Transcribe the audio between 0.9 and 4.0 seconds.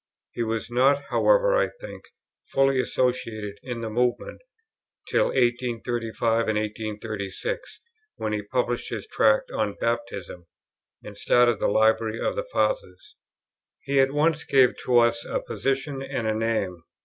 however, I think, fully associated in the